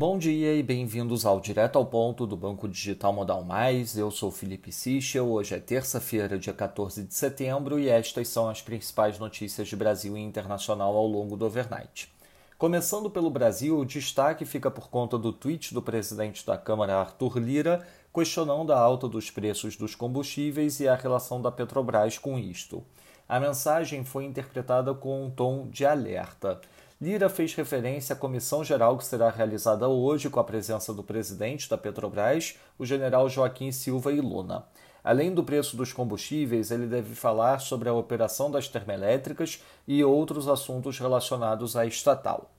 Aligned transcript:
Bom 0.00 0.16
dia 0.16 0.54
e 0.54 0.62
bem-vindos 0.62 1.26
ao 1.26 1.38
Direto 1.38 1.76
ao 1.76 1.84
Ponto 1.84 2.26
do 2.26 2.34
Banco 2.34 2.66
Digital 2.66 3.12
Modal 3.12 3.44
Mais. 3.44 3.98
Eu 3.98 4.10
sou 4.10 4.30
Felipe 4.30 4.72
Sichel. 4.72 5.28
Hoje 5.28 5.54
é 5.54 5.60
terça-feira, 5.60 6.38
dia 6.38 6.54
14 6.54 7.04
de 7.04 7.12
setembro, 7.12 7.78
e 7.78 7.90
estas 7.90 8.26
são 8.28 8.48
as 8.48 8.62
principais 8.62 9.18
notícias 9.18 9.68
de 9.68 9.76
Brasil 9.76 10.16
e 10.16 10.20
internacional 10.22 10.96
ao 10.96 11.06
longo 11.06 11.36
do 11.36 11.44
overnight. 11.44 12.10
Começando 12.56 13.10
pelo 13.10 13.28
Brasil, 13.28 13.78
o 13.78 13.84
destaque 13.84 14.46
fica 14.46 14.70
por 14.70 14.88
conta 14.88 15.18
do 15.18 15.34
tweet 15.34 15.74
do 15.74 15.82
presidente 15.82 16.46
da 16.46 16.56
Câmara, 16.56 16.96
Arthur 16.96 17.38
Lira, 17.38 17.86
questionando 18.10 18.72
a 18.72 18.80
alta 18.80 19.06
dos 19.06 19.30
preços 19.30 19.76
dos 19.76 19.94
combustíveis 19.94 20.80
e 20.80 20.88
a 20.88 20.94
relação 20.94 21.42
da 21.42 21.52
Petrobras 21.52 22.16
com 22.16 22.38
isto. 22.38 22.82
A 23.28 23.38
mensagem 23.38 24.02
foi 24.02 24.24
interpretada 24.24 24.94
com 24.94 25.26
um 25.26 25.30
tom 25.30 25.68
de 25.68 25.84
alerta. 25.84 26.58
Lira 27.02 27.30
fez 27.30 27.54
referência 27.54 28.12
à 28.12 28.16
comissão 28.16 28.62
geral 28.62 28.98
que 28.98 29.06
será 29.06 29.30
realizada 29.30 29.88
hoje 29.88 30.28
com 30.28 30.38
a 30.38 30.44
presença 30.44 30.92
do 30.92 31.02
presidente 31.02 31.66
da 31.66 31.78
Petrobras, 31.78 32.58
o 32.78 32.84
general 32.84 33.26
Joaquim 33.26 33.72
Silva 33.72 34.12
e 34.12 34.20
Luna. 34.20 34.66
Além 35.02 35.32
do 35.32 35.42
preço 35.42 35.78
dos 35.78 35.94
combustíveis, 35.94 36.70
ele 36.70 36.86
deve 36.86 37.14
falar 37.14 37.58
sobre 37.58 37.88
a 37.88 37.94
operação 37.94 38.50
das 38.50 38.68
termoelétricas 38.68 39.64
e 39.88 40.04
outros 40.04 40.46
assuntos 40.46 40.98
relacionados 40.98 41.74
à 41.74 41.86
estatal. 41.86 42.50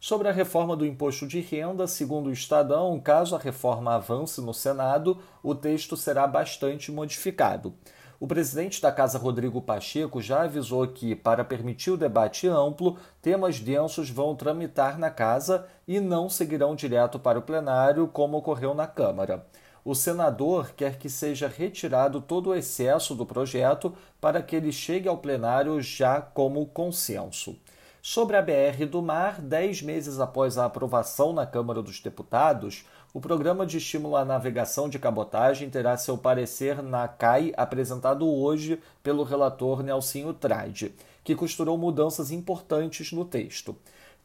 Sobre 0.00 0.28
a 0.28 0.32
reforma 0.32 0.74
do 0.74 0.86
imposto 0.86 1.26
de 1.26 1.40
renda, 1.40 1.86
segundo 1.86 2.28
o 2.28 2.32
Estadão, 2.32 2.98
caso 2.98 3.36
a 3.36 3.38
reforma 3.38 3.96
avance 3.96 4.40
no 4.40 4.54
Senado, 4.54 5.18
o 5.42 5.54
texto 5.54 5.94
será 5.94 6.26
bastante 6.26 6.90
modificado. 6.90 7.74
O 8.20 8.26
presidente 8.26 8.82
da 8.82 8.92
Casa, 8.92 9.16
Rodrigo 9.16 9.62
Pacheco, 9.62 10.20
já 10.20 10.42
avisou 10.42 10.86
que, 10.86 11.16
para 11.16 11.42
permitir 11.42 11.90
o 11.90 11.96
debate 11.96 12.46
amplo, 12.46 12.98
temas 13.22 13.58
densos 13.60 14.10
vão 14.10 14.36
tramitar 14.36 14.98
na 14.98 15.08
Casa 15.08 15.66
e 15.88 15.98
não 15.98 16.28
seguirão 16.28 16.76
direto 16.76 17.18
para 17.18 17.38
o 17.38 17.42
plenário, 17.42 18.06
como 18.06 18.36
ocorreu 18.36 18.74
na 18.74 18.86
Câmara. 18.86 19.46
O 19.82 19.94
senador 19.94 20.72
quer 20.76 20.98
que 20.98 21.08
seja 21.08 21.48
retirado 21.48 22.20
todo 22.20 22.50
o 22.50 22.54
excesso 22.54 23.14
do 23.14 23.24
projeto 23.24 23.94
para 24.20 24.42
que 24.42 24.54
ele 24.54 24.70
chegue 24.70 25.08
ao 25.08 25.16
plenário 25.16 25.80
já 25.80 26.20
como 26.20 26.66
consenso. 26.66 27.56
Sobre 28.02 28.34
a 28.34 28.40
BR 28.40 28.86
do 28.90 29.02
Mar, 29.02 29.42
dez 29.42 29.82
meses 29.82 30.20
após 30.20 30.56
a 30.56 30.64
aprovação 30.64 31.34
na 31.34 31.44
Câmara 31.44 31.82
dos 31.82 32.00
Deputados, 32.00 32.86
o 33.12 33.20
Programa 33.20 33.66
de 33.66 33.76
Estímulo 33.76 34.16
à 34.16 34.24
Navegação 34.24 34.88
de 34.88 34.98
Cabotagem 34.98 35.68
terá 35.68 35.94
seu 35.98 36.16
parecer 36.16 36.82
na 36.82 37.06
CAI 37.06 37.52
apresentado 37.58 38.26
hoje 38.26 38.80
pelo 39.02 39.22
relator 39.22 39.82
Nelsinho 39.82 40.32
Trade, 40.32 40.94
que 41.22 41.36
costurou 41.36 41.76
mudanças 41.76 42.30
importantes 42.30 43.12
no 43.12 43.26
texto. 43.26 43.76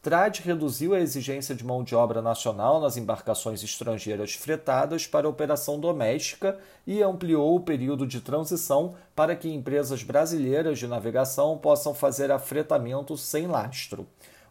Trade 0.06 0.42
reduziu 0.44 0.94
a 0.94 1.00
exigência 1.00 1.52
de 1.52 1.66
mão 1.66 1.82
de 1.82 1.92
obra 1.92 2.22
nacional 2.22 2.80
nas 2.80 2.96
embarcações 2.96 3.64
estrangeiras 3.64 4.34
fretadas 4.34 5.04
para 5.04 5.28
operação 5.28 5.80
doméstica 5.80 6.60
e 6.86 7.02
ampliou 7.02 7.56
o 7.56 7.60
período 7.60 8.06
de 8.06 8.20
transição 8.20 8.94
para 9.16 9.34
que 9.34 9.52
empresas 9.52 10.04
brasileiras 10.04 10.78
de 10.78 10.86
navegação 10.86 11.58
possam 11.58 11.92
fazer 11.92 12.30
afretamento 12.30 13.16
sem 13.16 13.48
lastro 13.48 14.06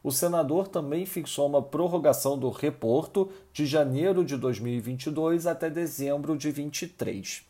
o 0.06 0.12
senador 0.12 0.68
também 0.68 1.04
fixou 1.04 1.48
uma 1.48 1.64
prorrogação 1.64 2.38
do 2.38 2.52
reporto 2.52 3.32
de 3.52 3.66
janeiro 3.66 4.24
de 4.24 4.38
2022 4.38 5.48
até 5.48 5.68
dezembro 5.68 6.38
de 6.38 6.52
2023. 6.52 7.44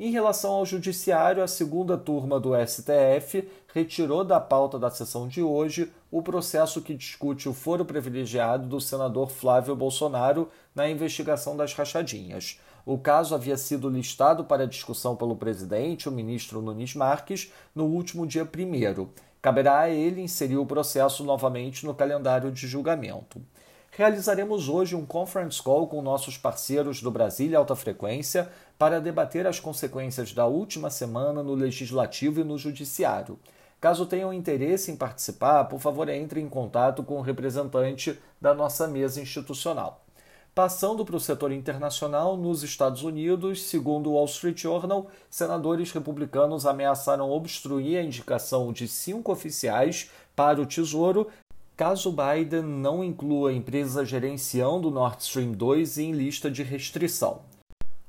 Em 0.00 0.12
relação 0.12 0.52
ao 0.52 0.64
Judiciário, 0.64 1.42
a 1.42 1.48
segunda 1.48 1.98
turma 1.98 2.38
do 2.38 2.52
STF 2.54 3.48
retirou 3.74 4.22
da 4.22 4.38
pauta 4.38 4.78
da 4.78 4.90
sessão 4.90 5.26
de 5.26 5.42
hoje 5.42 5.92
o 6.08 6.22
processo 6.22 6.80
que 6.80 6.94
discute 6.94 7.48
o 7.48 7.52
foro 7.52 7.84
privilegiado 7.84 8.68
do 8.68 8.80
senador 8.80 9.28
Flávio 9.28 9.74
Bolsonaro 9.74 10.48
na 10.72 10.88
investigação 10.88 11.56
das 11.56 11.74
rachadinhas. 11.74 12.60
O 12.86 12.96
caso 12.96 13.34
havia 13.34 13.56
sido 13.56 13.90
listado 13.90 14.44
para 14.44 14.68
discussão 14.68 15.16
pelo 15.16 15.34
presidente, 15.34 16.08
o 16.08 16.12
ministro 16.12 16.62
Nunes 16.62 16.94
Marques, 16.94 17.52
no 17.74 17.86
último 17.86 18.24
dia 18.24 18.44
1 18.44 19.08
Caberá 19.42 19.80
a 19.80 19.90
ele 19.90 20.20
inserir 20.20 20.58
o 20.58 20.66
processo 20.66 21.24
novamente 21.24 21.84
no 21.84 21.92
calendário 21.92 22.52
de 22.52 22.68
julgamento. 22.68 23.42
Realizaremos 23.90 24.68
hoje 24.68 24.94
um 24.94 25.04
conference 25.04 25.60
call 25.60 25.88
com 25.88 26.00
nossos 26.00 26.36
parceiros 26.36 27.02
do 27.02 27.10
Brasília 27.10 27.58
Alta 27.58 27.74
Frequência 27.74 28.48
para 28.78 29.00
debater 29.00 29.46
as 29.46 29.58
consequências 29.58 30.32
da 30.32 30.46
última 30.46 30.88
semana 30.88 31.42
no 31.42 31.54
Legislativo 31.54 32.40
e 32.40 32.44
no 32.44 32.56
Judiciário. 32.56 33.38
Caso 33.80 34.06
tenham 34.06 34.32
interesse 34.32 34.90
em 34.90 34.96
participar, 34.96 35.64
por 35.64 35.80
favor, 35.80 36.08
entre 36.08 36.40
em 36.40 36.48
contato 36.48 37.02
com 37.02 37.18
o 37.18 37.22
representante 37.22 38.18
da 38.40 38.54
nossa 38.54 38.86
mesa 38.86 39.20
institucional. 39.20 40.04
Passando 40.54 41.04
para 41.04 41.16
o 41.16 41.20
setor 41.20 41.52
internacional, 41.52 42.36
nos 42.36 42.62
Estados 42.62 43.02
Unidos, 43.02 43.62
segundo 43.62 44.10
o 44.10 44.14
Wall 44.14 44.24
Street 44.24 44.60
Journal, 44.60 45.06
senadores 45.30 45.92
republicanos 45.92 46.66
ameaçaram 46.66 47.30
obstruir 47.30 47.98
a 47.98 48.02
indicação 48.02 48.72
de 48.72 48.88
cinco 48.88 49.30
oficiais 49.30 50.10
para 50.34 50.60
o 50.60 50.66
Tesouro 50.66 51.28
caso 51.76 52.12
Biden 52.12 52.62
não 52.62 53.04
inclua 53.04 53.50
a 53.50 53.52
empresa 53.52 54.04
gerenciando 54.04 54.90
Nord 54.90 55.22
Stream 55.22 55.52
2 55.52 55.98
em 55.98 56.10
lista 56.10 56.50
de 56.50 56.64
restrição. 56.64 57.42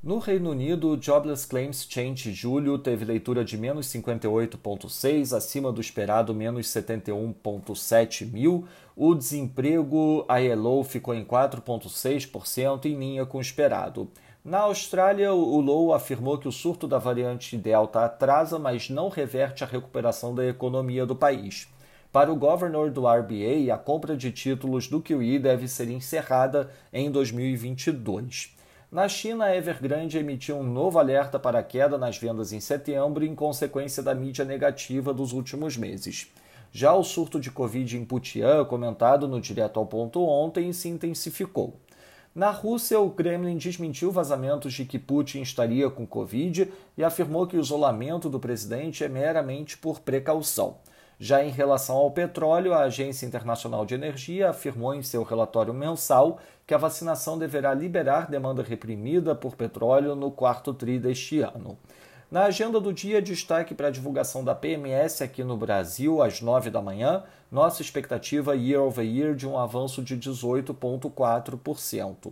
No 0.02 0.18
Reino 0.18 0.52
Unido, 0.52 0.92
o 0.92 1.02
Jobless 1.02 1.46
Claims 1.46 1.86
Change 1.90 2.32
julho 2.32 2.78
teve 2.78 3.04
leitura 3.04 3.44
de 3.44 3.58
menos 3.58 3.86
58,6, 3.88 5.36
acima 5.36 5.74
do 5.74 5.82
esperado 5.82 6.34
menos 6.34 6.68
71,7 6.68 8.26
mil. 8.32 8.66
O 8.96 9.14
desemprego 9.14 10.26
ILO 10.30 10.86
ficou 10.86 11.14
em 11.14 11.26
4,6%, 11.26 12.86
em 12.86 12.98
linha 12.98 13.26
com 13.26 13.40
o 13.40 13.42
esperado. 13.42 14.10
Na 14.42 14.60
Austrália, 14.60 15.34
o 15.34 15.60
Low 15.60 15.94
afirmou 15.94 16.38
que 16.38 16.48
o 16.48 16.52
surto 16.52 16.88
da 16.88 16.98
variante 16.98 17.58
Delta 17.58 18.06
atrasa, 18.06 18.58
mas 18.58 18.90
não 18.90 19.10
reverte 19.10 19.66
a 19.66 19.68
recuperação 19.68 20.34
da 20.34 20.48
economia 20.48 21.06
do 21.06 21.14
país. 21.14 21.68
Para 22.10 22.32
o 22.32 22.38
governor 22.38 22.90
do 22.90 23.06
RBA, 23.06 23.74
a 23.74 23.78
compra 23.78 24.16
de 24.16 24.32
títulos 24.32 24.88
do 24.88 25.02
QE 25.02 25.38
deve 25.40 25.68
ser 25.68 25.90
encerrada 25.90 26.72
em 26.94 27.12
2022. 27.12 28.58
Na 28.92 29.08
China, 29.08 29.46
a 29.46 29.56
Evergrande 29.56 30.18
emitiu 30.18 30.58
um 30.58 30.64
novo 30.64 30.98
alerta 30.98 31.38
para 31.38 31.60
a 31.60 31.64
queda 31.64 31.96
nas 31.96 32.18
vendas 32.18 32.52
em 32.52 32.60
setembro 32.60 33.24
em 33.24 33.36
consequência 33.36 34.02
da 34.02 34.16
mídia 34.16 34.44
negativa 34.44 35.14
dos 35.14 35.32
últimos 35.32 35.78
meses. 35.78 36.32
Já 36.72 36.96
o 36.96 37.04
surto 37.04 37.40
de 37.40 37.52
Covid 37.52 37.96
em 37.96 38.04
Putian, 38.04 38.66
comentado 38.66 39.28
no 39.28 39.40
Direto 39.40 39.80
ao 39.80 39.86
Ponto 39.86 40.24
ontem, 40.24 40.74
se 40.74 40.90
intensificou. 40.90 41.80
Na 42.34 42.50
Rússia, 42.50 43.00
o 43.00 43.12
Kremlin 43.12 43.58
desmentiu 43.58 44.12
vazamentos 44.12 44.74
de 44.74 44.86
que 44.86 44.98
Putin 44.98 45.42
estaria 45.42 45.88
com 45.92 46.08
Covid 46.08 46.72
e 46.98 47.04
afirmou 47.04 47.46
que 47.46 47.58
o 47.58 47.62
isolamento 47.62 48.28
do 48.28 48.40
presidente 48.40 49.04
é 49.04 49.08
meramente 49.08 49.78
por 49.78 50.00
precaução. 50.00 50.78
Já 51.22 51.44
em 51.44 51.50
relação 51.50 51.98
ao 51.98 52.10
petróleo, 52.10 52.74
a 52.74 52.84
Agência 52.84 53.26
Internacional 53.26 53.86
de 53.86 53.94
Energia 53.94 54.52
afirmou 54.52 54.96
em 54.96 55.04
seu 55.04 55.22
relatório 55.22 55.74
mensal 55.74 56.40
que 56.66 56.74
a 56.74 56.78
vacinação 56.78 57.38
deverá 57.38 57.74
liberar 57.74 58.32
demanda 58.32 58.64
reprimida 58.64 59.36
por 59.36 59.58
petróleo 59.58 60.16
no 60.16 60.32
quarto 60.32 60.74
tri 60.74 60.98
deste 60.98 61.42
ano. 61.42 61.78
Na 62.32 62.46
agenda 62.46 62.80
do 62.80 62.94
dia, 62.94 63.22
destaque 63.22 63.76
para 63.76 63.90
a 63.90 63.92
divulgação 63.92 64.46
da 64.46 64.56
PMS 64.56 65.22
aqui 65.22 65.44
no 65.44 65.58
Brasil 65.58 66.22
às 66.22 66.40
9 66.40 66.70
da 66.70 66.82
manhã, 66.82 67.26
nossa 67.52 67.82
expectativa 67.82 68.56
year 68.56 68.82
over 68.82 69.06
year 69.06 69.36
de 69.36 69.46
um 69.46 69.58
avanço 69.58 70.02
de 70.02 70.16
18,4%. 70.16 72.32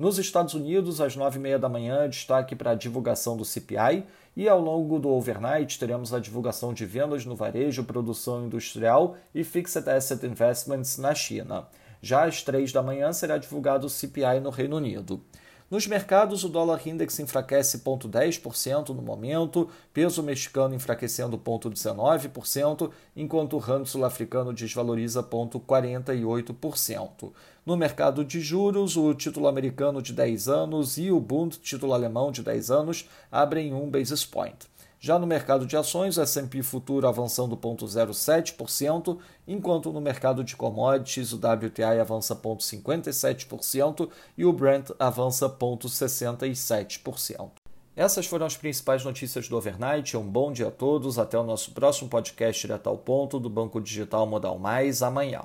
Nos 0.00 0.18
Estados 0.18 0.54
Unidos, 0.54 0.98
às 0.98 1.14
9h30 1.14 1.58
da 1.58 1.68
manhã, 1.68 2.08
destaque 2.08 2.56
para 2.56 2.70
a 2.70 2.74
divulgação 2.74 3.36
do 3.36 3.44
CPI 3.44 4.06
e 4.34 4.48
ao 4.48 4.58
longo 4.58 4.98
do 4.98 5.10
overnight 5.10 5.78
teremos 5.78 6.14
a 6.14 6.18
divulgação 6.18 6.72
de 6.72 6.86
vendas 6.86 7.26
no 7.26 7.36
varejo, 7.36 7.84
produção 7.84 8.46
industrial 8.46 9.18
e 9.34 9.44
Fixed 9.44 9.86
Asset 9.86 10.24
Investments 10.24 10.96
na 10.96 11.14
China. 11.14 11.68
Já 12.00 12.24
às 12.24 12.42
3 12.42 12.72
da 12.72 12.82
manhã 12.82 13.12
será 13.12 13.36
divulgado 13.36 13.86
o 13.86 13.90
CPI 13.90 14.40
no 14.42 14.48
Reino 14.48 14.78
Unido. 14.78 15.22
Nos 15.70 15.86
mercados, 15.86 16.42
o 16.42 16.48
dólar 16.48 16.84
index 16.84 17.20
enfraquece 17.20 17.78
0,10% 17.78 18.88
no 18.88 19.00
momento, 19.00 19.68
peso 19.92 20.20
mexicano 20.20 20.74
enfraquecendo 20.74 21.38
0,19%, 21.38 22.90
enquanto 23.14 23.54
o 23.54 23.60
rand 23.60 23.84
sul-africano 23.84 24.52
desvaloriza 24.52 25.22
0,48%. 25.22 27.32
No 27.64 27.76
mercado 27.76 28.24
de 28.24 28.40
juros, 28.40 28.96
o 28.96 29.14
título 29.14 29.46
americano 29.46 30.02
de 30.02 30.12
10 30.12 30.48
anos 30.48 30.98
e 30.98 31.12
o 31.12 31.20
Bund, 31.20 31.60
título 31.60 31.94
alemão 31.94 32.32
de 32.32 32.42
10 32.42 32.72
anos, 32.72 33.08
abrem 33.30 33.72
um 33.72 33.88
basis 33.88 34.24
point. 34.24 34.68
Já 35.02 35.18
no 35.18 35.26
mercado 35.26 35.66
de 35.66 35.78
ações, 35.78 36.18
o 36.18 36.20
S&P 36.20 36.62
futuro 36.62 37.08
avançando 37.08 37.56
0,07%, 37.56 39.16
enquanto 39.48 39.90
no 39.90 40.00
mercado 40.00 40.44
de 40.44 40.54
commodities 40.54 41.32
o 41.32 41.36
WTI 41.36 41.98
avança 41.98 42.36
0,57% 42.36 44.10
e 44.36 44.44
o 44.44 44.52
Brent 44.52 44.90
avança 44.98 45.48
0,67%. 45.48 47.48
Essas 47.96 48.26
foram 48.26 48.44
as 48.44 48.58
principais 48.58 49.02
notícias 49.02 49.48
do 49.48 49.56
overnight. 49.56 50.18
Um 50.18 50.28
bom 50.28 50.52
dia 50.52 50.68
a 50.68 50.70
todos. 50.70 51.18
Até 51.18 51.38
o 51.38 51.44
nosso 51.44 51.72
próximo 51.72 52.10
podcast 52.10 52.60
direto 52.60 52.88
ao 52.88 52.98
ponto 52.98 53.40
do 53.40 53.48
Banco 53.48 53.80
Digital 53.80 54.26
Modal 54.26 54.58
Mais 54.58 55.02
amanhã. 55.02 55.44